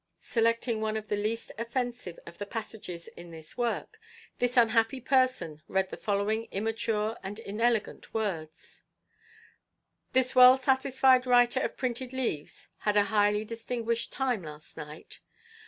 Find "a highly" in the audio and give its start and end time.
12.97-13.45